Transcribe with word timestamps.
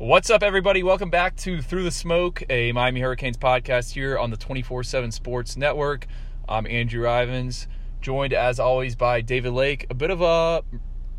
What's 0.00 0.30
up, 0.30 0.42
everybody? 0.42 0.82
Welcome 0.82 1.10
back 1.10 1.36
to 1.36 1.60
Through 1.60 1.82
the 1.82 1.90
Smoke, 1.90 2.42
a 2.48 2.72
Miami 2.72 3.02
Hurricanes 3.02 3.36
podcast 3.36 3.92
here 3.92 4.16
on 4.16 4.30
the 4.30 4.36
24 4.38 4.82
7 4.82 5.12
Sports 5.12 5.58
Network. 5.58 6.06
I'm 6.48 6.66
Andrew 6.66 7.06
Ivins, 7.06 7.68
joined 8.00 8.32
as 8.32 8.58
always 8.58 8.96
by 8.96 9.20
David 9.20 9.52
Lake. 9.52 9.86
A 9.90 9.94
bit 9.94 10.08
of 10.08 10.22
a 10.22 10.64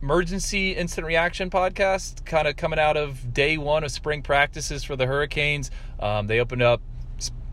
emergency 0.02 0.72
instant 0.72 1.06
reaction 1.06 1.52
podcast, 1.52 2.26
kind 2.26 2.48
of 2.48 2.56
coming 2.56 2.80
out 2.80 2.98
of 2.98 3.32
day 3.32 3.56
one 3.56 3.84
of 3.84 3.92
spring 3.92 4.24
practices 4.24 4.84
for 4.84 4.96
the 4.96 5.06
Hurricanes. 5.06 5.70
Um, 6.00 6.26
they 6.26 6.40
opened 6.40 6.64
up, 6.64 6.82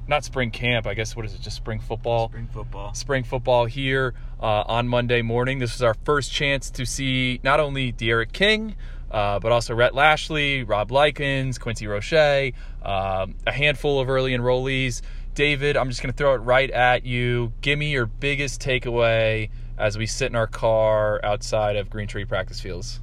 not 0.07 0.25
spring 0.25 0.51
camp, 0.51 0.87
I 0.87 0.95
guess, 0.95 1.15
what 1.15 1.27
is 1.27 1.35
it, 1.35 1.43
just 1.43 1.57
spring 1.57 1.81
football? 1.81 2.31
Spring 2.31 2.49
football. 2.51 2.95
Spring 2.95 3.23
football 3.23 3.67
here 3.67 4.15
uh, 4.41 4.63
on 4.67 4.89
Monday 4.89 5.21
morning. 5.21 5.59
This 5.59 5.75
is 5.75 5.83
our 5.83 5.95
first 6.07 6.33
chance 6.33 6.71
to 6.71 6.87
see 6.87 7.39
not 7.43 7.61
only 7.61 7.93
D'Eriq 7.93 8.33
King, 8.33 8.77
uh, 9.11 9.39
but 9.39 9.53
also 9.53 9.75
Rhett 9.75 9.95
Lashlee, 9.95 10.63
Rob 10.63 10.91
Likens, 10.91 11.59
Quincy 11.59 11.87
Roche, 11.87 12.53
um, 12.83 13.35
a 13.47 13.53
handful 13.53 14.01
of 14.01 14.09
early 14.09 14.33
enrollees. 14.33 15.03
David, 15.35 15.77
I'm 15.77 15.89
just 15.89 16.03
going 16.03 16.13
to 16.13 16.17
throw 16.17 16.35
it 16.35 16.39
right 16.39 16.71
at 16.71 17.05
you. 17.05 17.53
Give 17.61 17.79
me 17.79 17.91
your 17.91 18.07
biggest 18.07 18.61
takeaway 18.61 19.51
as 19.79 19.97
we 19.97 20.07
sit 20.07 20.27
in 20.27 20.37
our 20.37 20.49
car 20.49 21.21
outside 21.25 21.77
of 21.77 21.89
Green 21.89 22.09
Tree 22.09 22.25
practice 22.25 22.61
fields. 22.61 23.01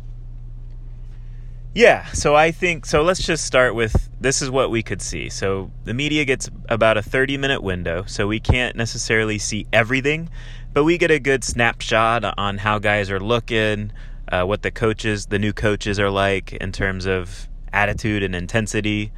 Yeah, 1.75 2.05
so 2.13 2.35
I 2.35 2.51
think 2.51 2.85
so. 2.85 3.01
Let's 3.01 3.21
just 3.21 3.43
start 3.43 3.75
with 3.75 4.09
this 4.21 4.41
is 4.41 4.49
what 4.49 4.71
we 4.71 4.81
could 4.81 5.01
see. 5.01 5.29
So 5.29 5.71
the 5.83 5.93
media 5.93 6.23
gets 6.23 6.49
about 6.69 6.97
a 6.97 7.01
30 7.01 7.37
minute 7.37 7.61
window, 7.61 8.05
so 8.07 8.27
we 8.27 8.39
can't 8.39 8.77
necessarily 8.77 9.37
see 9.37 9.67
everything, 9.73 10.29
but 10.73 10.85
we 10.85 10.97
get 10.97 11.11
a 11.11 11.19
good 11.19 11.43
snapshot 11.43 12.23
on 12.37 12.59
how 12.59 12.79
guys 12.79 13.11
are 13.11 13.19
looking, 13.19 13.91
uh, 14.35 14.45
what 14.45 14.61
the 14.61 14.71
coaches, 14.71 15.27
the 15.27 15.39
new 15.39 15.53
coaches 15.53 15.99
are 15.99 16.09
like 16.09 16.53
in 16.53 16.71
terms 16.71 17.05
of 17.05 17.47
attitude 17.71 18.23
and 18.23 18.35
intensity, 18.35 19.11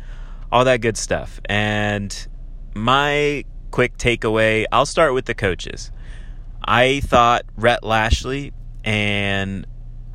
all 0.52 0.66
that 0.66 0.82
good 0.82 0.98
stuff. 0.98 1.40
And 1.46 2.28
my 2.74 3.44
quick 3.72 3.98
takeaway 3.98 4.66
I'll 4.72 4.86
start 4.86 5.14
with 5.14 5.26
the 5.26 5.34
coaches. 5.34 5.92
I 6.64 7.00
thought 7.02 7.46
Rhett 7.56 7.84
Lashlee 7.84 8.52
and 8.84 9.66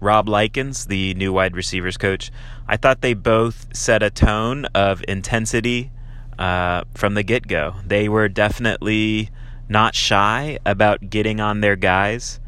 Rob 0.00 0.28
Likens, 0.28 0.86
the 0.86 1.14
new 1.14 1.32
wide 1.32 1.56
receivers 1.56 1.96
coach, 1.96 2.30
I 2.66 2.76
thought 2.76 3.00
they 3.00 3.14
both 3.14 3.74
set 3.74 4.02
a 4.02 4.10
tone 4.10 4.66
of 4.74 5.04
intensity 5.08 5.90
uh, 6.38 6.84
from 6.94 7.14
the 7.14 7.22
get 7.22 7.46
go. 7.46 7.76
They 7.86 8.08
were 8.08 8.28
definitely 8.28 9.30
not 9.68 9.94
shy 9.94 10.58
about 10.66 11.08
getting 11.08 11.40
on 11.40 11.60
their 11.60 11.76
guys 11.76 12.40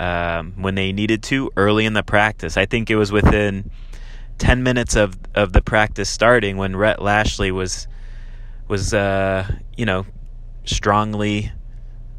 um, 0.00 0.54
when 0.56 0.76
they 0.76 0.92
needed 0.92 1.22
to 1.24 1.50
early 1.56 1.84
in 1.84 1.92
the 1.92 2.02
practice. 2.02 2.56
I 2.56 2.64
think 2.64 2.90
it 2.90 2.96
was 2.96 3.12
within 3.12 3.70
10 4.38 4.62
minutes 4.62 4.96
of, 4.96 5.18
of 5.34 5.52
the 5.52 5.60
practice 5.60 6.08
starting 6.08 6.56
when 6.56 6.74
Rhett 6.74 7.00
Lashlee 7.02 7.50
was 7.52 7.86
was 8.66 8.94
uh, 8.94 9.46
you 9.76 9.84
know 9.84 10.06
strongly 10.64 11.52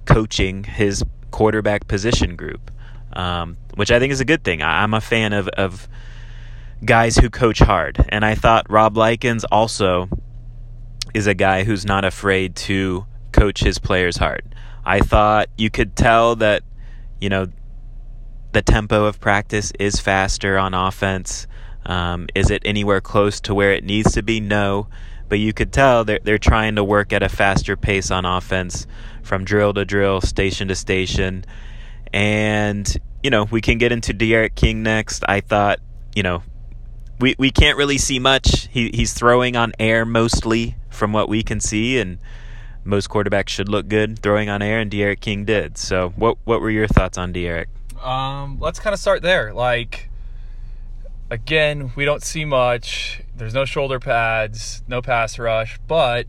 coaching 0.06 0.64
his 0.64 1.04
quarterback 1.32 1.88
position 1.88 2.36
group, 2.36 2.70
um, 3.14 3.58
which 3.76 3.90
I 3.90 4.00
think 4.00 4.12
is 4.12 4.20
a 4.20 4.26
good 4.26 4.44
thing. 4.44 4.62
I'm 4.62 4.94
a 4.94 5.02
fan 5.02 5.32
of, 5.34 5.48
of 5.48 5.88
guys 6.84 7.16
who 7.16 7.30
coach 7.30 7.60
hard, 7.60 8.06
and 8.10 8.26
I 8.26 8.36
thought 8.36 8.70
Rob 8.70 8.98
Likens 8.98 9.46
also 9.46 10.10
is 11.14 11.26
a 11.26 11.34
guy 11.34 11.64
who's 11.64 11.86
not 11.86 12.04
afraid 12.04 12.56
to 12.58 13.06
coach 13.32 13.62
his 13.62 13.80
players 13.80 14.18
hard. 14.18 14.54
I 14.84 15.00
thought 15.00 15.48
you 15.58 15.70
could 15.70 15.96
tell 15.96 16.36
that 16.36 16.64
you 17.22 17.30
know 17.30 17.48
the 18.52 18.62
tempo 18.62 19.06
of 19.06 19.20
practice 19.20 19.72
is 19.80 20.00
faster 20.00 20.58
on 20.58 20.74
offense. 20.74 21.48
Um, 21.86 22.28
is 22.36 22.50
it 22.50 22.62
anywhere 22.66 23.02
close 23.02 23.40
to 23.42 23.56
where 23.56 23.72
it 23.74 23.84
needs 23.84 24.14
to 24.14 24.24
be? 24.24 24.40
No. 24.40 24.88
But 25.30 25.40
you 25.40 25.54
could 25.54 25.72
tell 25.72 26.04
they're, 26.04 26.20
they're 26.22 26.38
trying 26.38 26.76
to 26.76 26.84
work 26.84 27.14
at 27.14 27.24
a 27.24 27.30
faster 27.30 27.78
pace 27.78 28.12
on 28.12 28.26
offense 28.26 28.86
from 29.24 29.46
drill 29.46 29.74
to 29.76 29.86
drill, 29.86 30.20
station 30.22 30.68
to 30.68 30.76
station. 30.76 31.46
And, 32.12 32.94
you 33.24 33.30
know, 33.30 33.46
we 33.46 33.62
can 33.62 33.78
get 33.78 33.94
into 33.94 34.14
D'Eriq 34.14 34.56
King 34.56 34.84
next. 34.84 35.24
I 35.28 35.40
thought, 35.40 35.80
you 36.14 36.24
know, 36.24 36.44
we, 37.22 37.36
we 37.40 37.52
can't 37.52 37.78
really 37.78 37.98
see 37.98 38.20
much. 38.20 38.68
He, 38.70 38.92
he's 38.94 39.14
throwing 39.14 39.56
on 39.56 39.72
air 39.80 40.06
mostly 40.06 40.76
from 40.90 41.14
what 41.14 41.30
we 41.30 41.44
can 41.44 41.62
see. 41.62 41.98
And 41.98 42.18
most 42.84 43.10
quarterbacks 43.10 43.50
should 43.50 43.70
look 43.70 43.88
good 43.88 44.20
throwing 44.20 44.50
on 44.50 44.62
air, 44.62 44.80
and 44.80 44.92
D'Eriq 44.92 45.22
King 45.22 45.46
did. 45.46 45.78
So, 45.78 46.10
what, 46.18 46.38
what 46.44 46.60
were 46.60 46.72
your 46.72 46.88
thoughts 46.88 47.18
on 47.18 47.32
D'Eriq? 47.32 47.68
Um, 48.02 48.58
let's 48.60 48.80
kind 48.80 48.94
of 48.94 49.00
start 49.00 49.22
there. 49.22 49.54
Like, 49.54 50.10
again, 51.30 51.92
we 51.96 52.06
don't 52.06 52.24
see 52.24 52.46
much. 52.46 53.22
There's 53.36 53.54
no 53.54 53.66
shoulder 53.66 54.00
pads, 54.00 54.84
no 54.88 55.02
pass 55.02 55.38
rush, 55.38 55.80
but 55.88 56.28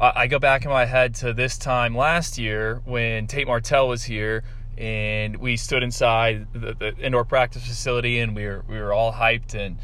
I 0.00 0.26
go 0.26 0.38
back 0.40 0.64
in 0.64 0.70
my 0.70 0.86
head 0.86 1.14
to 1.16 1.32
this 1.32 1.56
time 1.56 1.96
last 1.96 2.36
year 2.36 2.82
when 2.84 3.28
Tate 3.28 3.46
Martell 3.46 3.86
was 3.86 4.02
here 4.02 4.42
and 4.76 5.36
we 5.36 5.56
stood 5.56 5.84
inside 5.84 6.48
the, 6.52 6.74
the 6.74 6.96
indoor 6.98 7.24
practice 7.24 7.64
facility 7.64 8.18
and 8.18 8.34
we 8.34 8.44
were 8.44 8.64
we 8.68 8.76
were 8.80 8.92
all 8.92 9.12
hyped 9.12 9.54
and 9.54 9.78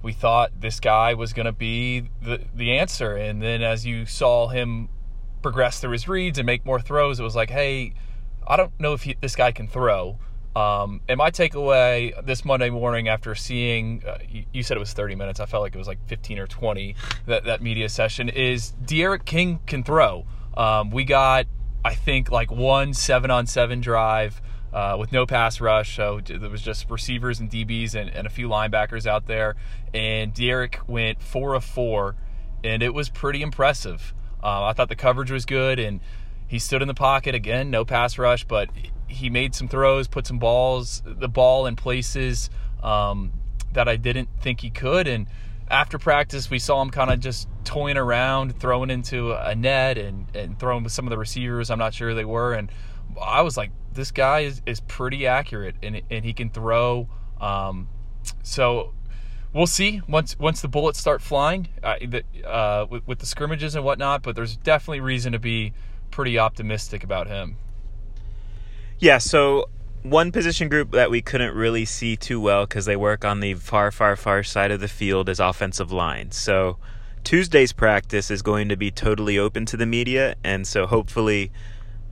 we 0.00 0.12
thought 0.12 0.60
this 0.60 0.78
guy 0.78 1.14
was 1.14 1.32
going 1.32 1.46
to 1.46 1.52
be 1.52 2.08
the 2.22 2.40
the 2.54 2.78
answer. 2.78 3.16
And 3.16 3.42
then 3.42 3.62
as 3.62 3.84
you 3.84 4.06
saw 4.06 4.46
him 4.46 4.88
progress 5.42 5.80
through 5.80 5.92
his 5.92 6.06
reads 6.06 6.38
and 6.38 6.46
make 6.46 6.64
more 6.64 6.80
throws, 6.80 7.18
it 7.18 7.24
was 7.24 7.34
like, 7.34 7.50
hey, 7.50 7.94
I 8.46 8.56
don't 8.56 8.78
know 8.78 8.92
if 8.92 9.02
he, 9.02 9.16
this 9.20 9.34
guy 9.34 9.50
can 9.50 9.66
throw. 9.66 10.18
Um, 10.58 11.02
and 11.08 11.18
my 11.18 11.30
takeaway 11.30 12.12
this 12.26 12.44
Monday 12.44 12.68
morning 12.68 13.06
after 13.06 13.36
seeing, 13.36 14.02
uh, 14.04 14.18
you, 14.28 14.44
you, 14.52 14.62
said 14.64 14.76
it 14.76 14.80
was 14.80 14.92
30 14.92 15.14
minutes, 15.14 15.38
I 15.38 15.46
felt 15.46 15.62
like 15.62 15.72
it 15.72 15.78
was 15.78 15.86
like 15.86 16.04
15 16.08 16.40
or 16.40 16.48
20, 16.48 16.96
that, 17.26 17.44
that 17.44 17.62
media 17.62 17.88
session, 17.88 18.28
is 18.28 18.72
D'Eriq 18.84 19.24
King 19.24 19.60
can 19.68 19.84
throw. 19.84 20.26
Um, 20.56 20.90
we 20.90 21.04
got, 21.04 21.46
I 21.84 21.94
think, 21.94 22.32
like 22.32 22.50
one 22.50 22.92
seven 22.92 23.30
on 23.30 23.46
seven 23.46 23.80
drive 23.80 24.42
uh, 24.72 24.96
with 24.98 25.12
no 25.12 25.26
pass 25.26 25.60
rush. 25.60 25.94
So 25.94 26.20
there 26.24 26.50
was 26.50 26.62
just 26.62 26.90
receivers 26.90 27.38
and 27.38 27.48
DBs 27.48 27.94
and, 27.94 28.10
and 28.10 28.26
a 28.26 28.30
few 28.30 28.48
linebackers 28.48 29.06
out 29.06 29.26
there. 29.26 29.54
And 29.94 30.34
D'Eriq 30.34 30.88
went 30.88 31.22
four 31.22 31.54
of 31.54 31.62
four, 31.62 32.16
and 32.64 32.82
it 32.82 32.92
was 32.92 33.08
pretty 33.08 33.42
impressive. 33.42 34.12
Uh, 34.42 34.64
I 34.64 34.72
thought 34.72 34.88
the 34.88 34.96
coverage 34.96 35.30
was 35.30 35.44
good, 35.44 35.78
and 35.78 36.00
he 36.48 36.58
stood 36.58 36.82
in 36.82 36.88
the 36.88 36.94
pocket 36.94 37.34
again, 37.34 37.70
no 37.70 37.84
pass 37.84 38.18
rush, 38.18 38.44
but 38.44 38.70
he 39.06 39.30
made 39.30 39.54
some 39.54 39.68
throws, 39.68 40.08
put 40.08 40.26
some 40.26 40.38
balls, 40.38 41.02
the 41.04 41.28
ball 41.28 41.66
in 41.66 41.76
places 41.76 42.50
um, 42.82 43.32
that 43.72 43.86
I 43.86 43.96
didn't 43.96 44.28
think 44.40 44.62
he 44.62 44.70
could. 44.70 45.06
And 45.06 45.26
after 45.70 45.98
practice, 45.98 46.50
we 46.50 46.58
saw 46.58 46.80
him 46.80 46.90
kind 46.90 47.10
of 47.10 47.20
just 47.20 47.48
toying 47.64 47.98
around, 47.98 48.58
throwing 48.58 48.88
into 48.88 49.32
a 49.32 49.54
net 49.54 49.98
and, 49.98 50.34
and 50.34 50.58
throwing 50.58 50.82
with 50.82 50.92
some 50.92 51.06
of 51.06 51.10
the 51.10 51.18
receivers. 51.18 51.70
I'm 51.70 51.78
not 51.78 51.92
sure 51.92 52.14
they 52.14 52.24
were. 52.24 52.54
And 52.54 52.72
I 53.20 53.42
was 53.42 53.58
like, 53.58 53.70
this 53.92 54.10
guy 54.10 54.40
is, 54.40 54.62
is 54.64 54.80
pretty 54.80 55.26
accurate 55.26 55.76
and, 55.82 56.00
and 56.10 56.24
he 56.24 56.32
can 56.32 56.48
throw. 56.48 57.08
Um, 57.40 57.88
so 58.42 58.94
we'll 59.52 59.66
see 59.66 60.00
once 60.08 60.38
once 60.38 60.60
the 60.60 60.68
bullets 60.68 60.98
start 60.98 61.22
flying 61.22 61.68
uh, 61.82 61.96
the, 62.00 62.22
uh, 62.46 62.86
with, 62.88 63.06
with 63.06 63.18
the 63.18 63.26
scrimmages 63.26 63.74
and 63.74 63.84
whatnot. 63.84 64.22
But 64.22 64.34
there's 64.34 64.56
definitely 64.56 65.00
reason 65.00 65.32
to 65.32 65.38
be 65.38 65.72
pretty 66.10 66.38
optimistic 66.38 67.04
about 67.04 67.26
him. 67.26 67.56
Yeah, 68.98 69.18
so 69.18 69.66
one 70.02 70.32
position 70.32 70.68
group 70.68 70.92
that 70.92 71.10
we 71.10 71.22
couldn't 71.22 71.54
really 71.54 71.84
see 71.84 72.16
too 72.16 72.40
well 72.40 72.66
because 72.66 72.84
they 72.84 72.96
work 72.96 73.24
on 73.24 73.40
the 73.40 73.54
far, 73.54 73.90
far, 73.90 74.16
far 74.16 74.42
side 74.42 74.70
of 74.70 74.80
the 74.80 74.88
field 74.88 75.28
is 75.28 75.40
offensive 75.40 75.92
line. 75.92 76.30
So 76.30 76.78
Tuesday's 77.24 77.72
practice 77.72 78.30
is 78.30 78.42
going 78.42 78.68
to 78.68 78.76
be 78.76 78.90
totally 78.90 79.38
open 79.38 79.66
to 79.66 79.76
the 79.76 79.86
media, 79.86 80.36
and 80.42 80.66
so 80.66 80.86
hopefully 80.86 81.52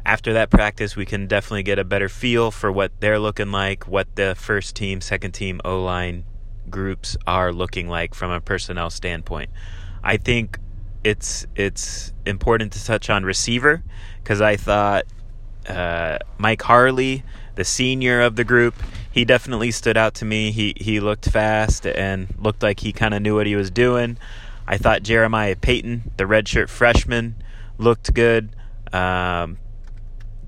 after 0.04 0.32
that 0.34 0.50
practice 0.50 0.94
we 0.94 1.04
can 1.04 1.26
definitely 1.26 1.64
get 1.64 1.78
a 1.78 1.84
better 1.84 2.08
feel 2.08 2.50
for 2.50 2.70
what 2.70 2.92
they're 3.00 3.18
looking 3.18 3.50
like, 3.50 3.88
what 3.88 4.14
the 4.14 4.34
first 4.36 4.76
team, 4.76 5.00
second 5.00 5.32
team 5.32 5.60
O 5.64 5.82
line 5.82 6.24
groups 6.70 7.16
are 7.26 7.52
looking 7.52 7.88
like 7.88 8.14
from 8.14 8.30
a 8.30 8.40
personnel 8.40 8.90
standpoint. 8.90 9.50
I 10.04 10.16
think 10.16 10.58
it's 11.06 11.46
it's 11.54 12.12
important 12.26 12.72
to 12.72 12.84
touch 12.84 13.08
on 13.08 13.24
receiver 13.24 13.80
because 14.22 14.40
I 14.40 14.56
thought 14.56 15.04
uh, 15.68 16.18
Mike 16.36 16.62
Harley, 16.62 17.22
the 17.54 17.64
senior 17.64 18.20
of 18.20 18.34
the 18.34 18.42
group, 18.42 18.74
he 19.12 19.24
definitely 19.24 19.70
stood 19.70 19.96
out 19.96 20.14
to 20.14 20.24
me. 20.24 20.50
He 20.50 20.74
he 20.76 20.98
looked 20.98 21.28
fast 21.30 21.86
and 21.86 22.34
looked 22.36 22.60
like 22.60 22.80
he 22.80 22.92
kind 22.92 23.14
of 23.14 23.22
knew 23.22 23.36
what 23.36 23.46
he 23.46 23.54
was 23.54 23.70
doing. 23.70 24.18
I 24.66 24.78
thought 24.78 25.04
Jeremiah 25.04 25.54
Payton, 25.54 26.10
the 26.16 26.24
redshirt 26.24 26.68
freshman, 26.68 27.36
looked 27.78 28.12
good. 28.12 28.56
Um, 28.92 29.58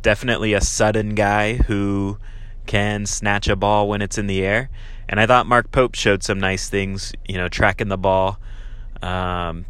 definitely 0.03 0.55
a 0.55 0.61
sudden 0.61 1.15
guy 1.15 1.55
who 1.55 2.19
can 2.67 3.07
snatch 3.07 3.47
a 3.47 3.55
ball 3.55 3.89
when 3.89 4.03
it's 4.03 4.19
in 4.19 4.27
the 4.27 4.45
air. 4.45 4.71
And 5.09 5.21
I 5.21 5.27
thought 5.27 5.47
Mark 5.47 5.71
Pope 5.71 5.95
showed 5.95 6.25
some 6.25 6.41
nice 6.41 6.69
things, 6.69 7.13
you 7.29 7.37
know, 7.37 7.49
tracking 7.49 7.89
the 7.89 7.97
ball. 7.97 8.41
Um, 9.01 9.65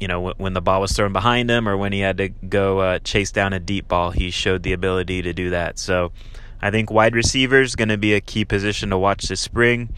you 0.00 0.08
know, 0.08 0.32
when 0.38 0.54
the 0.54 0.62
ball 0.62 0.80
was 0.80 0.92
thrown 0.92 1.12
behind 1.12 1.50
him 1.50 1.68
or 1.68 1.76
when 1.76 1.92
he 1.92 2.00
had 2.00 2.16
to 2.16 2.30
go 2.30 2.80
uh, 2.80 2.98
chase 3.00 3.30
down 3.30 3.52
a 3.52 3.60
deep 3.60 3.86
ball, 3.86 4.10
he 4.10 4.30
showed 4.30 4.62
the 4.62 4.72
ability 4.72 5.22
to 5.22 5.32
do 5.32 5.50
that. 5.50 5.78
So 5.78 6.12
I 6.62 6.70
think 6.70 6.90
wide 6.90 7.14
receiver 7.14 7.60
is 7.60 7.76
going 7.76 7.90
to 7.90 7.98
be 7.98 8.14
a 8.14 8.20
key 8.20 8.44
position 8.44 8.90
to 8.90 8.98
watch 8.98 9.28
this 9.28 9.40
spring. 9.40 9.90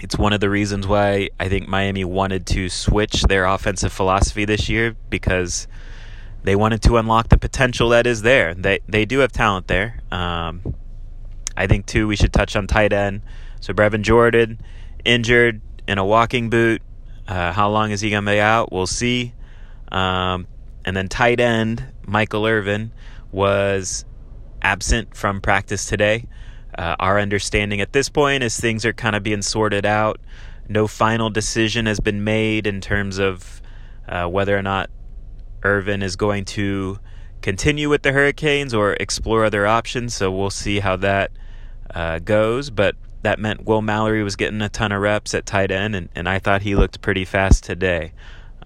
It's 0.00 0.18
one 0.18 0.32
of 0.32 0.40
the 0.40 0.50
reasons 0.50 0.86
why 0.86 1.30
I 1.38 1.48
think 1.48 1.68
Miami 1.68 2.04
wanted 2.04 2.46
to 2.48 2.68
switch 2.68 3.22
their 3.22 3.44
offensive 3.44 3.92
philosophy 3.92 4.44
this 4.44 4.68
year 4.68 4.96
because 5.08 5.66
they 6.42 6.54
wanted 6.54 6.82
to 6.82 6.96
unlock 6.96 7.28
the 7.28 7.38
potential 7.38 7.88
that 7.90 8.06
is 8.06 8.22
there. 8.22 8.54
They 8.54 8.80
they 8.88 9.04
do 9.04 9.20
have 9.20 9.32
talent 9.32 9.68
there. 9.68 10.00
Um, 10.12 10.74
I 11.56 11.66
think 11.66 11.86
too 11.86 12.06
we 12.06 12.16
should 12.16 12.32
touch 12.32 12.56
on 12.56 12.66
tight 12.66 12.92
end. 12.92 13.22
So 13.60 13.72
Brevin 13.72 14.02
Jordan 14.02 14.60
injured 15.04 15.62
in 15.88 15.98
a 15.98 16.04
walking 16.04 16.50
boot. 16.50 16.82
Uh, 17.28 17.52
how 17.52 17.68
long 17.68 17.90
is 17.90 18.00
he 18.00 18.10
going 18.10 18.24
to 18.24 18.30
be 18.30 18.40
out? 18.40 18.72
We'll 18.72 18.86
see. 18.86 19.32
Um, 19.90 20.46
and 20.84 20.96
then 20.96 21.08
tight 21.08 21.40
end 21.40 21.84
Michael 22.06 22.46
Irvin 22.46 22.92
was 23.32 24.04
absent 24.62 25.16
from 25.16 25.40
practice 25.40 25.86
today. 25.86 26.26
Uh, 26.76 26.94
our 27.00 27.18
understanding 27.18 27.80
at 27.80 27.92
this 27.92 28.08
point 28.08 28.42
is 28.42 28.58
things 28.58 28.84
are 28.84 28.92
kind 28.92 29.16
of 29.16 29.22
being 29.22 29.42
sorted 29.42 29.86
out. 29.86 30.20
No 30.68 30.86
final 30.86 31.30
decision 31.30 31.86
has 31.86 32.00
been 32.00 32.24
made 32.24 32.66
in 32.66 32.80
terms 32.80 33.18
of 33.18 33.62
uh, 34.08 34.26
whether 34.26 34.56
or 34.56 34.62
not 34.62 34.90
Irvin 35.62 36.02
is 36.02 36.16
going 36.16 36.44
to 36.44 36.98
continue 37.42 37.88
with 37.88 38.02
the 38.02 38.12
Hurricanes 38.12 38.74
or 38.74 38.94
explore 38.94 39.44
other 39.44 39.66
options. 39.66 40.14
So 40.14 40.30
we'll 40.30 40.50
see 40.50 40.80
how 40.80 40.96
that 40.96 41.30
uh, 41.94 42.18
goes. 42.18 42.70
But 42.70 42.96
that 43.26 43.40
meant 43.40 43.64
Will 43.64 43.82
Mallory 43.82 44.22
was 44.22 44.36
getting 44.36 44.62
a 44.62 44.68
ton 44.68 44.92
of 44.92 45.02
reps 45.02 45.34
at 45.34 45.46
tight 45.46 45.72
end, 45.72 45.96
and, 45.96 46.08
and 46.14 46.28
I 46.28 46.38
thought 46.38 46.62
he 46.62 46.76
looked 46.76 47.00
pretty 47.00 47.24
fast 47.24 47.64
today. 47.64 48.12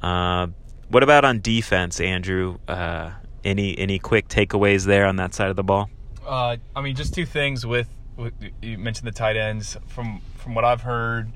Uh, 0.03 0.49
what 0.91 1.03
about 1.03 1.25
on 1.25 1.41
defense, 1.41 1.99
Andrew? 1.99 2.59
Uh, 2.69 3.13
any 3.43 3.79
any 3.79 3.99
quick 3.99 4.29
takeaways 4.29 4.85
there 4.85 5.07
on 5.07 5.17
that 5.17 5.33
side 5.33 5.49
of 5.49 5.57
the 5.57 5.65
ball? 5.65 5.89
Uh, 6.27 6.59
I 6.77 6.83
mean, 6.83 6.95
just 6.95 7.15
two 7.15 7.25
things 7.25 7.65
with, 7.65 7.89
with, 8.19 8.35
you 8.61 8.77
mentioned 8.77 9.09
the 9.09 9.13
tight 9.13 9.39
ends. 9.39 9.79
From 9.87 10.21
from 10.37 10.55
what 10.55 10.67
I've 10.67 10.83
heard, 10.83 11.33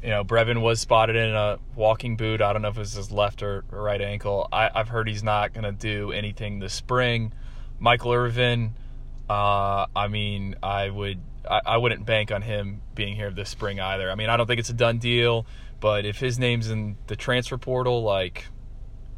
you 0.00 0.10
know, 0.10 0.22
Brevin 0.22 0.62
was 0.62 0.78
spotted 0.78 1.16
in 1.16 1.34
a 1.34 1.58
walking 1.74 2.16
boot. 2.16 2.40
I 2.40 2.52
don't 2.52 2.62
know 2.62 2.68
if 2.68 2.76
it 2.76 2.80
was 2.80 2.92
his 2.92 3.10
left 3.10 3.42
or, 3.42 3.64
right 3.70 4.00
ankle. 4.00 4.46
I, 4.52 4.70
have 4.72 4.88
heard 4.88 5.08
he's 5.08 5.24
not 5.24 5.52
going 5.52 5.64
to 5.64 5.72
do 5.72 6.12
anything 6.12 6.60
this 6.60 6.74
spring. 6.74 7.32
Michael 7.80 8.12
Irvin, 8.12 8.74
uh, 9.28 9.86
I 9.96 10.06
mean, 10.06 10.54
I 10.62 10.90
would 10.90 11.18
I, 11.48 11.60
I 11.66 11.76
wouldn't 11.76 12.04
bank 12.06 12.30
on 12.30 12.42
him 12.42 12.82
being 12.94 13.14
here 13.16 13.30
this 13.30 13.48
spring 13.48 13.80
either. 13.80 14.10
I 14.10 14.14
mean, 14.14 14.28
I 14.28 14.36
don't 14.36 14.46
think 14.46 14.60
it's 14.60 14.70
a 14.70 14.74
done 14.74 14.98
deal, 14.98 15.46
but 15.80 16.04
if 16.04 16.18
his 16.18 16.38
name's 16.38 16.70
in 16.70 16.96
the 17.06 17.16
transfer 17.16 17.58
portal, 17.58 18.02
like, 18.02 18.46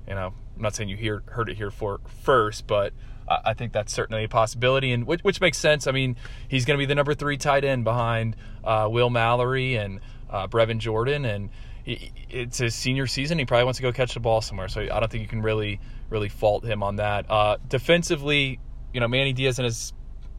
you 0.08 0.14
know, 0.14 0.34
I'm 0.56 0.62
not 0.62 0.74
saying 0.74 0.88
you 0.88 0.96
hear 0.96 1.22
heard 1.26 1.48
it 1.48 1.56
here 1.56 1.70
for 1.70 2.00
first, 2.22 2.66
but 2.66 2.92
I 3.26 3.54
think 3.54 3.72
that's 3.72 3.92
certainly 3.92 4.24
a 4.24 4.28
possibility, 4.28 4.92
and 4.92 5.06
which, 5.06 5.22
which 5.22 5.40
makes 5.40 5.56
sense. 5.56 5.86
I 5.86 5.92
mean, 5.92 6.16
he's 6.48 6.64
going 6.64 6.78
to 6.78 6.82
be 6.82 6.86
the 6.86 6.94
number 6.94 7.14
three 7.14 7.38
tight 7.38 7.64
end 7.64 7.84
behind 7.84 8.36
uh, 8.62 8.86
Will 8.90 9.08
Mallory 9.08 9.76
and 9.76 10.00
uh, 10.28 10.46
Brevin 10.46 10.78
Jordan, 10.78 11.24
and 11.24 11.48
he, 11.84 12.12
it's 12.28 12.58
his 12.58 12.74
senior 12.74 13.06
season. 13.06 13.38
He 13.38 13.46
probably 13.46 13.64
wants 13.64 13.78
to 13.78 13.82
go 13.82 13.92
catch 13.92 14.14
the 14.14 14.20
ball 14.20 14.42
somewhere, 14.42 14.68
so 14.68 14.82
I 14.82 15.00
don't 15.00 15.10
think 15.10 15.22
you 15.22 15.28
can 15.28 15.42
really 15.42 15.80
really 16.10 16.28
fault 16.28 16.64
him 16.64 16.82
on 16.82 16.96
that. 16.96 17.30
Uh, 17.30 17.56
defensively, 17.66 18.60
you 18.92 19.00
know, 19.00 19.08
Manny 19.08 19.32
Diaz 19.32 19.58
and 19.58 19.64
his 19.64 19.92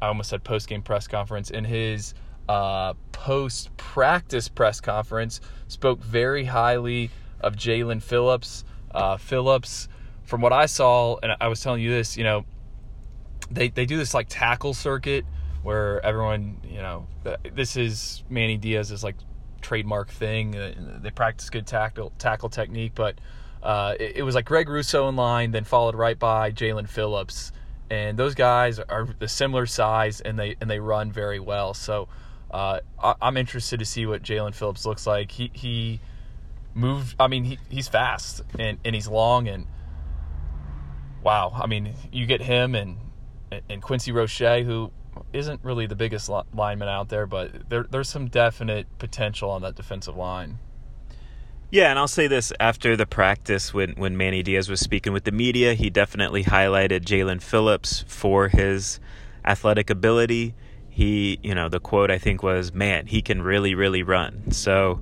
I 0.05 0.07
almost 0.07 0.29
said 0.29 0.43
post 0.43 0.67
game 0.67 0.83
press 0.83 1.07
conference 1.07 1.49
in 1.49 1.63
his 1.63 2.13
uh, 2.47 2.93
post 3.11 3.75
practice 3.75 4.47
press 4.47 4.79
conference 4.79 5.41
spoke 5.67 5.99
very 5.99 6.45
highly 6.45 7.09
of 7.39 7.55
Jaelan 7.55 8.03
Phillips. 8.03 8.65
Uh, 8.91 9.17
Phillips, 9.17 9.87
from 10.23 10.41
what 10.41 10.53
I 10.53 10.67
saw, 10.67 11.17
and 11.23 11.35
I 11.41 11.47
was 11.47 11.59
telling 11.59 11.81
you 11.81 11.89
this, 11.89 12.17
you 12.17 12.23
know, 12.23 12.45
they 13.49 13.69
they 13.69 13.87
do 13.87 13.97
this 13.97 14.13
like 14.13 14.27
tackle 14.29 14.75
circuit 14.75 15.25
where 15.63 16.05
everyone, 16.05 16.61
you 16.63 16.77
know, 16.77 17.07
this 17.55 17.75
is 17.75 18.23
Manny 18.29 18.57
Diaz's 18.57 19.03
like 19.03 19.15
trademark 19.61 20.11
thing. 20.11 20.55
Uh, 20.55 20.99
they 21.01 21.09
practice 21.09 21.49
good 21.49 21.65
tackle 21.65 22.13
tackle 22.19 22.49
technique, 22.49 22.91
but 22.93 23.17
uh, 23.63 23.95
it, 23.99 24.17
it, 24.17 24.23
was 24.23 24.35
like 24.35 24.45
Greg 24.45 24.69
Rousseau 24.69 25.09
in 25.09 25.15
line, 25.15 25.49
then 25.49 25.63
followed 25.63 25.95
right 25.95 26.19
by 26.19 26.51
Jaelan 26.51 26.87
Phillips, 26.87 27.51
and 27.89 28.17
those 28.17 28.35
guys 28.35 28.79
are 28.79 29.07
the 29.19 29.27
similar 29.27 29.65
size 29.65 30.21
and 30.21 30.37
they 30.39 30.55
and 30.59 30.69
they 30.69 30.79
run 30.79 31.11
very 31.11 31.39
well. 31.39 31.73
So 31.73 32.07
uh, 32.51 32.79
I, 33.01 33.15
am 33.21 33.37
interested 33.37 33.79
to 33.79 33.85
see 33.85 34.05
what 34.05 34.23
Jaelan 34.23 34.55
Phillips 34.55 34.85
looks 34.85 35.05
like. 35.05 35.31
He 35.31 35.51
he 35.53 35.99
moved. 36.73 37.15
I 37.19 37.27
mean, 37.27 37.43
he, 37.43 37.59
he's 37.69 37.87
fast 37.87 38.41
and 38.57 38.77
and 38.83 38.95
he's 38.95 39.07
long 39.07 39.47
and 39.47 39.67
wow. 41.23 41.51
I 41.55 41.67
mean, 41.67 41.93
you 42.11 42.25
get 42.25 42.41
him 42.41 42.75
and 42.75 42.97
and 43.69 43.81
Quincy 43.81 44.11
Roche, 44.11 44.63
who 44.63 44.91
isn't 45.33 45.63
really 45.63 45.85
the 45.85 45.95
biggest 45.95 46.29
lineman 46.53 46.87
out 46.87 47.09
there, 47.09 47.25
but 47.25 47.69
there, 47.69 47.83
there's 47.83 48.09
some 48.09 48.27
definite 48.27 48.87
potential 48.97 49.49
on 49.49 49.61
that 49.61 49.75
defensive 49.75 50.15
line. 50.15 50.59
Yeah, 51.75 51.89
and 51.89 51.99
I'll 51.99 52.07
say 52.07 52.27
this 52.27 52.53
after 52.57 52.95
the 52.95 53.05
practice 53.05 53.73
when, 53.73 53.95
when 53.95 54.15
Manny 54.15 54.41
Diaz 54.41 54.69
was 54.69 54.79
speaking 54.79 55.11
with 55.11 55.25
the 55.25 55.33
media, 55.33 55.73
he 55.73 55.89
definitely 55.89 56.41
highlighted 56.41 57.01
Jaelan 57.01 57.41
Phillips 57.41 58.05
for 58.07 58.47
his 58.47 59.01
athletic 59.43 59.89
ability. 59.89 60.55
He, 60.87 61.37
you 61.43 61.53
know, 61.53 61.67
the 61.67 61.81
quote 61.81 62.11
I 62.11 62.17
think 62.17 62.41
was, 62.41 62.73
man, 62.73 63.07
he 63.07 63.21
can 63.21 63.41
really, 63.41 63.75
really 63.75 64.03
run. 64.03 64.53
So, 64.53 65.01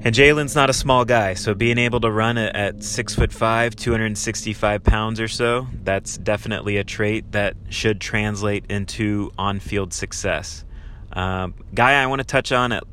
and 0.00 0.14
Jaelan's 0.14 0.54
not 0.54 0.70
a 0.70 0.72
small 0.72 1.04
guy, 1.04 1.34
so 1.34 1.52
being 1.52 1.76
able 1.76 2.00
to 2.00 2.10
run 2.10 2.38
at 2.38 2.82
six 2.82 3.14
foot 3.14 3.30
five, 3.30 3.76
265 3.76 4.82
pounds 4.82 5.20
or 5.20 5.28
so, 5.28 5.66
that's 5.84 6.16
definitely 6.16 6.78
a 6.78 6.84
trait 6.84 7.32
that 7.32 7.58
should 7.68 8.00
translate 8.00 8.64
into 8.70 9.32
on-field 9.36 9.92
success. 9.92 10.64
Um, 11.12 11.52
guy 11.74 12.02
I 12.02 12.06
want 12.06 12.20
to 12.20 12.26
touch 12.26 12.52
on 12.52 12.72
at, 12.72 12.84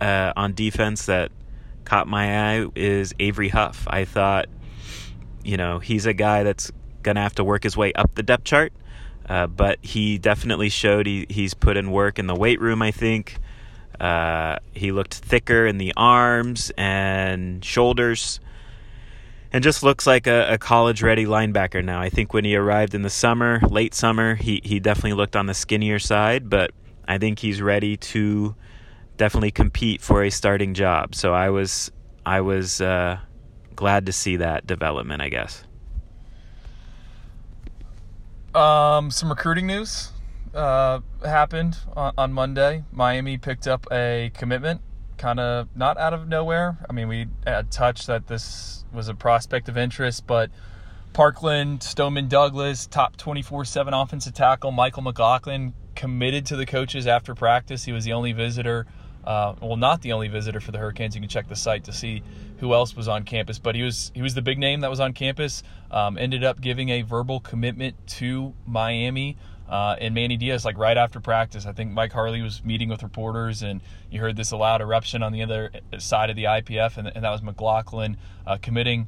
uh, 0.00 0.32
on 0.36 0.54
defense 0.54 1.06
that 1.06 1.32
caught 1.90 2.06
my 2.06 2.60
eye 2.60 2.66
is 2.76 3.12
Avery 3.18 3.48
Huff. 3.48 3.84
I 3.88 4.04
thought, 4.04 4.46
you 5.42 5.56
know, 5.56 5.80
he's 5.80 6.06
a 6.06 6.12
guy 6.12 6.44
that's 6.44 6.70
gonna 7.02 7.20
have 7.20 7.34
to 7.34 7.42
work 7.42 7.64
his 7.64 7.76
way 7.76 7.92
up 7.94 8.14
the 8.14 8.22
depth 8.22 8.44
chart, 8.44 8.72
uh, 9.28 9.48
but 9.48 9.80
he 9.82 10.16
definitely 10.16 10.68
showed 10.68 11.06
he, 11.06 11.26
he's 11.28 11.52
put 11.52 11.76
in 11.76 11.90
work 11.90 12.20
in 12.20 12.28
the 12.28 12.34
weight 12.34 12.60
room. 12.60 12.80
I 12.80 12.92
think. 12.92 13.38
Uh, 13.98 14.58
he 14.72 14.92
looked 14.92 15.12
thicker 15.12 15.66
in 15.66 15.76
the 15.76 15.92
arms 15.94 16.72
and 16.78 17.62
shoulders 17.62 18.40
and 19.52 19.62
just 19.62 19.82
looks 19.82 20.06
like 20.06 20.26
a, 20.26 20.54
a 20.54 20.56
college 20.56 21.02
ready 21.02 21.26
linebacker 21.26 21.84
now. 21.84 22.00
I 22.00 22.08
think 22.08 22.32
when 22.32 22.46
he 22.46 22.56
arrived 22.56 22.94
in 22.94 23.02
the 23.02 23.10
summer, 23.10 23.60
late 23.68 23.92
summer, 23.92 24.36
he, 24.36 24.62
he 24.64 24.80
definitely 24.80 25.12
looked 25.12 25.36
on 25.36 25.44
the 25.44 25.52
skinnier 25.52 25.98
side, 25.98 26.48
but 26.48 26.70
I 27.06 27.18
think 27.18 27.40
he's 27.40 27.60
ready 27.60 27.98
to 27.98 28.54
definitely 29.20 29.50
compete 29.50 30.00
for 30.00 30.22
a 30.22 30.30
starting 30.30 30.72
job. 30.72 31.14
So 31.14 31.34
I 31.34 31.50
was 31.50 31.92
I 32.24 32.40
was 32.40 32.80
uh, 32.80 33.18
glad 33.76 34.06
to 34.06 34.12
see 34.12 34.36
that 34.36 34.66
development, 34.66 35.20
I 35.20 35.28
guess. 35.28 35.62
Um, 38.54 39.10
some 39.10 39.28
recruiting 39.28 39.66
news 39.66 40.10
uh, 40.54 41.00
happened 41.22 41.76
on, 41.94 42.14
on 42.16 42.32
Monday. 42.32 42.84
Miami 42.92 43.36
picked 43.36 43.68
up 43.68 43.86
a 43.92 44.32
commitment, 44.32 44.80
kind 45.18 45.38
of 45.38 45.68
not 45.76 45.98
out 45.98 46.14
of 46.14 46.26
nowhere. 46.26 46.78
I 46.88 46.94
mean, 46.94 47.06
we 47.06 47.26
had 47.46 47.70
touched 47.70 48.06
that 48.06 48.26
this 48.26 48.86
was 48.90 49.08
a 49.08 49.14
prospect 49.14 49.68
of 49.68 49.76
interest, 49.76 50.26
but 50.26 50.50
Parkland, 51.12 51.82
Stoneman 51.82 52.28
Douglas, 52.28 52.86
top 52.86 53.18
24 53.18 53.66
7 53.66 53.92
offensive 53.92 54.32
tackle, 54.32 54.72
Michael 54.72 55.02
McLaughlin 55.02 55.74
committed 55.94 56.46
to 56.46 56.56
the 56.56 56.64
coaches 56.64 57.06
after 57.06 57.34
practice. 57.34 57.84
He 57.84 57.92
was 57.92 58.04
the 58.04 58.14
only 58.14 58.32
visitor. 58.32 58.86
Uh, 59.24 59.54
well, 59.60 59.76
not 59.76 60.02
the 60.02 60.12
only 60.12 60.28
visitor 60.28 60.60
for 60.60 60.72
the 60.72 60.78
Hurricanes. 60.78 61.14
You 61.14 61.20
can 61.20 61.28
check 61.28 61.48
the 61.48 61.56
site 61.56 61.84
to 61.84 61.92
see 61.92 62.22
who 62.58 62.74
else 62.74 62.96
was 62.96 63.08
on 63.08 63.24
campus, 63.24 63.58
but 63.58 63.74
he 63.74 63.82
was 63.82 64.10
he 64.14 64.22
was 64.22 64.34
the 64.34 64.42
big 64.42 64.58
name 64.58 64.80
that 64.80 64.90
was 64.90 65.00
on 65.00 65.12
campus. 65.12 65.62
Um, 65.90 66.16
ended 66.18 66.44
up 66.44 66.60
giving 66.60 66.88
a 66.90 67.02
verbal 67.02 67.40
commitment 67.40 67.96
to 68.18 68.54
Miami. 68.66 69.36
Uh, 69.68 69.94
and 70.00 70.16
Manny 70.16 70.36
Diaz, 70.36 70.64
like 70.64 70.76
right 70.76 70.96
after 70.96 71.20
practice, 71.20 71.64
I 71.64 71.72
think 71.72 71.92
Mike 71.92 72.12
Harley 72.12 72.42
was 72.42 72.64
meeting 72.64 72.88
with 72.88 73.04
reporters, 73.04 73.62
and 73.62 73.80
you 74.10 74.18
heard 74.18 74.36
this 74.36 74.50
loud 74.50 74.80
eruption 74.80 75.22
on 75.22 75.32
the 75.32 75.44
other 75.44 75.70
side 75.98 76.28
of 76.28 76.34
the 76.34 76.44
IPF, 76.44 76.96
and, 76.96 77.06
and 77.06 77.22
that 77.24 77.30
was 77.30 77.40
McLaughlin 77.40 78.16
uh, 78.48 78.58
committing. 78.60 79.06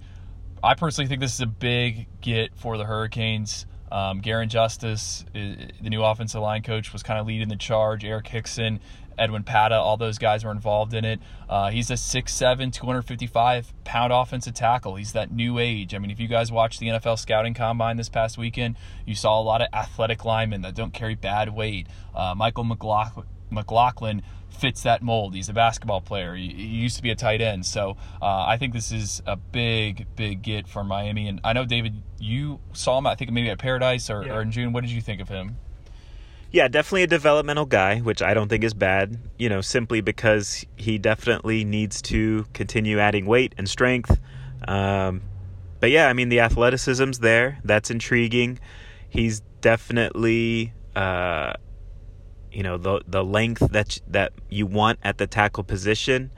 I 0.63 0.75
personally 0.75 1.09
think 1.09 1.21
this 1.21 1.35
is 1.35 1.41
a 1.41 1.47
big 1.47 2.07
get 2.21 2.57
for 2.57 2.79
the 2.79 2.85
Hurricanes. 2.85 3.67
Um, 3.91 4.21
Garin 4.21 4.49
Justice, 4.49 5.25
the 5.35 5.73
new 5.83 6.03
offensive 6.05 6.41
line 6.41 6.63
coach, 6.63 6.93
was 6.93 7.03
kind 7.03 7.19
of 7.19 7.27
leading 7.27 7.49
the 7.49 7.57
charge. 7.57 8.05
Eric 8.05 8.29
Hickson 8.29 8.81
Edwin 9.19 9.43
Pata, 9.43 9.77
all 9.77 9.97
those 9.97 10.19
guys 10.19 10.45
were 10.45 10.51
involved 10.51 10.95
in 10.95 11.05
it. 11.05 11.21
Uh, 11.49 11.71
he's 11.71 11.91
a 11.91 11.95
6'7, 11.95 12.73
255 12.73 13.73
pound 13.85 14.13
offensive 14.13 14.55
tackle. 14.55 14.97
He's 14.97 15.13
that 15.13 15.31
new 15.31 15.59
age. 15.59 15.95
I 15.95 15.99
mean, 15.99 16.11
if 16.11 16.21
you 16.21 16.29
guys 16.29 16.51
watched 16.53 16.81
the 16.81 16.89
NFL 16.89 17.19
scouting 17.19 17.55
combine 17.55 17.97
this 17.97 18.09
past 18.09 18.39
weekend, 18.39 18.77
you 19.07 19.15
saw 19.15 19.41
a 19.41 19.43
lot 19.43 19.63
of 19.63 19.69
athletic 19.73 20.25
linemen 20.25 20.63
that 20.63 20.75
don't 20.75 20.93
carry 20.93 21.15
bad 21.15 21.55
weight. 21.55 21.87
Uh, 22.15 22.35
Michael 22.37 22.65
McLaughlin, 22.65 23.27
McLaughlin 23.51 24.23
fits 24.51 24.83
that 24.83 25.03
mold. 25.03 25.35
He's 25.35 25.49
a 25.49 25.53
basketball 25.53 26.01
player. 26.01 26.35
He, 26.35 26.49
he 26.49 26.65
used 26.65 26.97
to 26.97 27.03
be 27.03 27.11
a 27.11 27.15
tight 27.15 27.41
end. 27.41 27.67
So 27.67 27.97
uh, 28.21 28.45
I 28.47 28.57
think 28.59 28.73
this 28.73 28.93
is 28.93 29.23
a 29.27 29.37
big, 29.37 30.07
big 30.17 30.43
get 30.43 30.69
for 30.69 30.85
Miami. 30.85 31.29
And 31.29 31.41
I 31.43 31.53
know, 31.53 31.65
David, 31.65 32.03
you 32.19 32.61
saw 32.73 32.99
him, 32.99 33.07
I 33.07 33.15
think 33.15 33.31
maybe 33.33 33.51
at 33.51 33.59
Paradise 33.59 34.11
or, 34.11 34.25
yeah. 34.25 34.35
or 34.35 34.43
in 34.43 34.53
June. 34.53 34.73
What 34.73 34.83
did 34.83 34.91
you 34.91 35.01
think 35.01 35.21
of 35.21 35.29
him? 35.29 35.57
Yeah, 36.53 36.69
definitely 36.69 37.05
a 37.05 37.07
developmental 37.07 37.65
guy, 37.65 38.01
which 38.01 38.21
I 38.21 38.35
don't 38.35 38.49
think 38.49 38.63
is 38.63 38.75
bad, 38.75 39.19
you 39.39 39.49
know, 39.49 39.63
simply 39.63 40.03
because 40.03 40.67
he 40.77 40.99
definitely 40.99 41.65
needs 41.65 42.03
to 42.03 42.45
continue 42.53 42.99
adding 42.99 43.25
weight 43.25 43.55
and 43.57 43.67
strength. 43.67 44.21
Um, 44.69 45.23
but 45.81 45.91
yeah, 45.91 46.09
I 46.09 46.13
mean, 46.13 46.29
the 46.29 46.41
athleticism's 46.41 47.21
there. 47.21 47.59
That's 47.65 47.91
intriguing. 47.91 48.59
He's 49.09 49.41
definitely, 49.63 50.75
uh, 50.95 51.55
you 52.53 52.63
know, 52.63 52.77
the 52.77 53.01
the 53.07 53.25
length 53.25 53.73
that 53.73 53.99
that 54.09 54.35
you 54.51 54.67
want 54.67 54.99
at 55.03 55.17
the 55.17 55.27
tackle 55.27 55.65
position. 55.65 56.31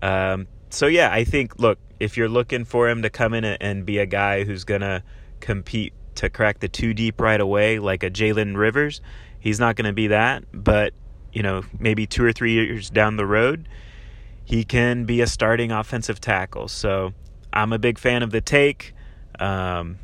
Um, 0.00 0.46
so 0.70 0.86
yeah, 0.86 1.10
I 1.12 1.24
think 1.24 1.58
look, 1.58 1.80
if 1.98 2.16
you're 2.16 2.28
looking 2.28 2.64
for 2.64 2.88
him 2.88 3.02
to 3.02 3.10
come 3.10 3.34
in 3.34 3.44
and 3.44 3.84
be 3.84 3.98
a 3.98 4.06
guy 4.06 4.44
who's 4.44 4.62
gonna 4.62 5.02
compete 5.40 5.94
to 6.14 6.30
crack 6.30 6.60
the 6.60 6.68
two 6.68 6.94
deep 6.94 7.20
right 7.20 7.40
away, 7.40 7.78
like 7.78 8.02
a 8.02 8.10
Jalen 8.10 8.56
Rivers, 8.56 9.00
he's 9.40 9.60
not 9.60 9.76
gonna 9.76 9.92
be 9.92 10.08
that. 10.08 10.44
But 10.52 10.94
you 11.32 11.42
know, 11.42 11.62
maybe 11.78 12.06
two 12.06 12.24
or 12.24 12.32
three 12.32 12.52
years 12.52 12.90
down 12.90 13.16
the 13.16 13.26
road, 13.26 13.68
he 14.44 14.64
can 14.64 15.04
be 15.04 15.20
a 15.20 15.26
starting 15.26 15.70
offensive 15.70 16.20
tackle. 16.20 16.68
So 16.68 17.12
I'm 17.52 17.72
a 17.72 17.78
big 17.78 17.98
fan 17.98 18.22
of 18.22 18.30
the 18.30 18.40
take. 18.40 18.94
Um, 19.38 19.98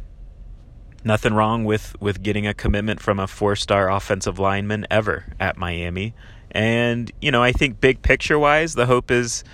nothing 1.02 1.34
wrong 1.34 1.64
with 1.64 2.00
with 2.00 2.22
getting 2.22 2.46
a 2.46 2.54
commitment 2.54 3.00
from 3.00 3.18
a 3.18 3.26
four 3.26 3.56
star 3.56 3.90
offensive 3.90 4.38
lineman 4.38 4.86
ever 4.90 5.34
at 5.40 5.56
Miami. 5.56 6.14
And 6.50 7.10
you 7.20 7.30
know, 7.30 7.42
I 7.42 7.52
think 7.52 7.80
big 7.80 8.02
picture 8.02 8.38
wise, 8.38 8.74
the 8.74 8.86
hope 8.86 9.10
is 9.10 9.44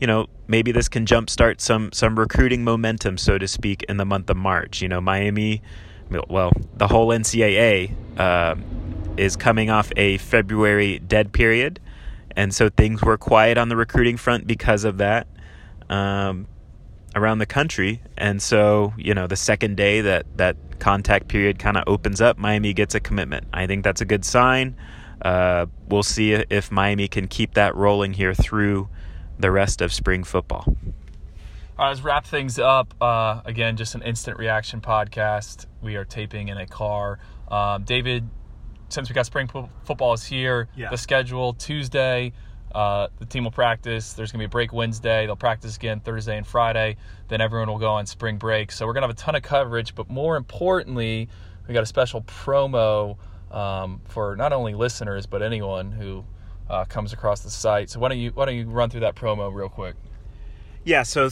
you 0.00 0.06
know, 0.06 0.26
maybe 0.48 0.72
this 0.72 0.88
can 0.88 1.06
jumpstart 1.06 1.60
some 1.60 1.92
some 1.92 2.18
recruiting 2.18 2.64
momentum, 2.64 3.16
so 3.16 3.38
to 3.38 3.48
speak, 3.48 3.84
in 3.84 3.96
the 3.96 4.04
month 4.04 4.28
of 4.30 4.36
March. 4.36 4.82
You 4.82 4.88
know, 4.88 5.00
Miami, 5.00 5.62
well, 6.28 6.52
the 6.76 6.88
whole 6.88 7.08
NCAA 7.08 7.94
uh, 8.18 8.56
is 9.16 9.36
coming 9.36 9.70
off 9.70 9.92
a 9.96 10.18
February 10.18 10.98
dead 10.98 11.32
period, 11.32 11.80
and 12.36 12.54
so 12.54 12.68
things 12.68 13.02
were 13.02 13.16
quiet 13.16 13.58
on 13.58 13.68
the 13.68 13.76
recruiting 13.76 14.16
front 14.16 14.46
because 14.46 14.84
of 14.84 14.98
that 14.98 15.26
um, 15.88 16.46
around 17.14 17.38
the 17.38 17.46
country. 17.46 18.00
And 18.16 18.42
so, 18.42 18.92
you 18.96 19.14
know, 19.14 19.26
the 19.26 19.36
second 19.36 19.76
day 19.76 20.00
that 20.00 20.26
that 20.36 20.56
contact 20.80 21.28
period 21.28 21.58
kind 21.58 21.76
of 21.76 21.84
opens 21.86 22.20
up, 22.20 22.38
Miami 22.38 22.72
gets 22.72 22.94
a 22.94 23.00
commitment. 23.00 23.46
I 23.52 23.66
think 23.66 23.84
that's 23.84 24.00
a 24.00 24.04
good 24.04 24.24
sign. 24.24 24.76
Uh, 25.22 25.66
we'll 25.88 26.02
see 26.02 26.32
if 26.32 26.70
Miami 26.70 27.08
can 27.08 27.28
keep 27.28 27.54
that 27.54 27.74
rolling 27.74 28.12
here 28.12 28.34
through 28.34 28.88
the 29.38 29.50
rest 29.50 29.80
of 29.80 29.92
spring 29.92 30.24
football. 30.24 30.76
All 31.76 31.86
right, 31.86 31.88
let's 31.88 32.02
wrap 32.02 32.24
things 32.24 32.58
up. 32.58 32.94
Uh, 33.00 33.40
again, 33.44 33.76
just 33.76 33.94
an 33.94 34.02
instant 34.02 34.38
reaction 34.38 34.80
podcast. 34.80 35.66
We 35.82 35.96
are 35.96 36.04
taping 36.04 36.48
in 36.48 36.58
a 36.58 36.66
car. 36.66 37.18
Um, 37.48 37.84
David, 37.84 38.28
since 38.94 39.08
we 39.08 39.14
got 39.14 39.26
spring 39.26 39.50
football 39.84 40.12
is 40.12 40.24
here, 40.24 40.68
yeah. 40.76 40.88
the 40.88 40.96
schedule 40.96 41.52
Tuesday, 41.54 42.32
uh, 42.74 43.08
the 43.18 43.26
team 43.26 43.44
will 43.44 43.50
practice. 43.50 44.12
There's 44.12 44.30
going 44.30 44.38
to 44.38 44.42
be 44.42 44.46
a 44.46 44.48
break 44.48 44.72
Wednesday. 44.72 45.26
They'll 45.26 45.36
practice 45.36 45.76
again 45.76 46.00
Thursday 46.00 46.36
and 46.36 46.46
Friday. 46.46 46.96
Then 47.28 47.40
everyone 47.40 47.68
will 47.68 47.78
go 47.78 47.90
on 47.90 48.06
spring 48.06 48.38
break. 48.38 48.70
So 48.70 48.86
we're 48.86 48.92
going 48.92 49.02
to 49.02 49.08
have 49.08 49.16
a 49.16 49.20
ton 49.20 49.34
of 49.34 49.42
coverage, 49.42 49.94
but 49.94 50.08
more 50.08 50.36
importantly, 50.36 51.28
we 51.66 51.74
got 51.74 51.82
a 51.82 51.86
special 51.86 52.22
promo 52.22 53.16
um, 53.50 54.00
for 54.04 54.36
not 54.36 54.52
only 54.52 54.74
listeners 54.74 55.26
but 55.26 55.42
anyone 55.42 55.92
who 55.92 56.24
uh, 56.70 56.84
comes 56.84 57.12
across 57.12 57.40
the 57.40 57.50
site. 57.50 57.90
So 57.90 57.98
why 58.00 58.08
don't 58.08 58.18
you 58.18 58.30
why 58.30 58.46
don't 58.46 58.56
you 58.56 58.66
run 58.66 58.90
through 58.90 59.00
that 59.00 59.16
promo 59.16 59.52
real 59.52 59.68
quick? 59.68 59.96
Yeah. 60.84 61.02
So 61.02 61.30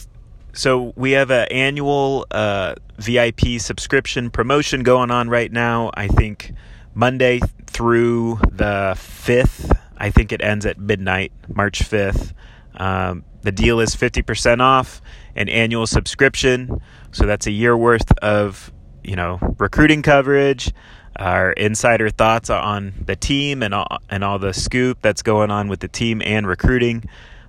so 0.52 0.92
we 0.97 1.12
have 1.12 1.31
an 1.31 1.47
annual 1.50 2.26
uh, 2.31 2.75
VIP 2.99 3.59
subscription 3.59 4.31
promotion 4.31 4.83
going 4.83 5.11
on 5.11 5.28
right 5.28 5.50
now. 5.50 5.90
I 5.95 6.09
think 6.09 6.52
Monday 6.94 7.40
through 7.66 8.38
the 8.50 8.94
fifth. 8.99 9.72
I 9.96 10.11
think 10.11 10.32
it 10.32 10.42
ends 10.42 10.66
at 10.66 10.78
midnight, 10.78 11.32
March 11.49 11.82
fifth. 11.82 12.34
Um, 12.75 13.25
the 13.42 13.52
deal 13.52 13.80
is 13.80 13.94
fifty 13.94 14.22
percent 14.22 14.61
off 14.61 15.00
an 15.37 15.49
annual 15.49 15.87
subscription. 15.87 16.80
So 17.12 17.26
that's 17.26 17.46
a 17.46 17.50
year 17.50 17.76
worth 17.76 18.11
of 18.18 18.72
you 19.02 19.16
know 19.16 19.38
recruiting 19.58 20.02
coverage 20.02 20.72
our 21.16 21.52
insider 21.52 22.11
thoughts 22.11 22.50
on 22.50 22.94
the 23.04 23.16
team 23.16 23.62
and 23.62 23.75
all, 23.75 23.99
and 24.08 24.25
all 24.25 24.38
the 24.38 24.52
scoop 24.52 24.99
that's 25.02 25.22
going 25.22 25.50
on 25.50 25.68
with 25.68 25.80
the 25.80 25.88
team 25.88 26.22
and 26.25 26.46
recruiting. 26.46 27.04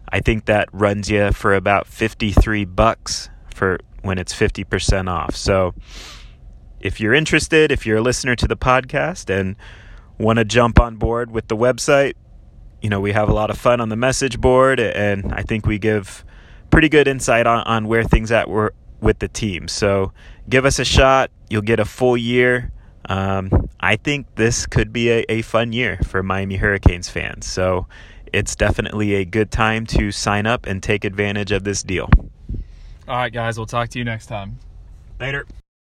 I 0.10 0.20
think 0.20 0.46
that 0.46 0.70
runs 0.72 1.10
you 1.10 1.32
for 1.32 1.56
about 1.56 1.88
53 1.88 2.66
bucks 2.66 3.30
for 3.54 3.80
when 4.02 4.20
it's 4.20 4.34
50% 4.34 5.10
off. 5.10 5.36
So 5.36 5.74
if 6.84 7.00
you're 7.00 7.14
interested, 7.14 7.72
if 7.72 7.86
you're 7.86 7.98
a 7.98 8.02
listener 8.02 8.36
to 8.36 8.48
the 8.48 8.58
podcast 8.58 9.30
and 9.30 9.56
want 10.20 10.38
to 10.38 10.46
jump 10.46 10.80
on 10.80 10.98
board 10.98 11.32
with 11.32 11.48
the 11.48 11.58
website, 11.58 12.14
you 12.82 12.90
know, 12.90 13.00
we 13.00 13.14
have 13.14 13.30
a 13.30 13.34
lot 13.34 13.50
of 13.50 13.58
fun 13.58 13.82
on 13.82 13.90
the 13.90 13.96
message 13.96 14.40
board 14.40 14.80
and 14.80 15.34
I 15.34 15.42
think 15.42 15.66
we 15.66 15.80
give 15.80 16.24
pretty 16.70 16.90
good 16.90 17.08
insight 17.08 17.48
on, 17.48 17.64
on 17.64 17.88
where 17.88 18.04
things 18.04 18.32
at 18.32 18.50
were 18.50 18.74
with 19.02 19.20
the 19.20 19.28
team. 19.28 19.68
So 19.68 20.12
give 20.48 20.66
us 20.66 20.78
a 20.80 20.86
shot. 20.86 21.32
You'll 21.50 21.62
get 21.62 21.80
a 21.80 21.86
full 21.86 22.18
year 22.18 22.72
um, 23.10 23.70
I 23.80 23.96
think 23.98 24.36
this 24.36 24.66
could 24.66 24.94
be 24.94 25.10
a, 25.10 25.26
a 25.30 25.42
fun 25.42 25.74
year 25.74 26.00
for 26.06 26.24
Miami 26.24 26.56
Hurricanes 26.56 27.10
fans. 27.10 27.46
So 27.46 27.88
it's 28.32 28.56
definitely 28.56 29.16
a 29.16 29.26
good 29.26 29.52
time 29.52 29.86
to 29.88 30.12
sign 30.12 30.46
up 30.46 30.66
and 30.66 30.82
take 30.82 31.04
advantage 31.04 31.52
of 31.52 31.64
this 31.64 31.84
deal. 31.84 32.10
All 33.08 33.18
right, 33.18 33.34
guys, 33.34 33.58
we'll 33.58 33.68
talk 33.68 33.90
to 33.90 34.00
you 34.00 34.06
next 34.06 34.28
time. 34.28 34.58
Later. 35.20 35.46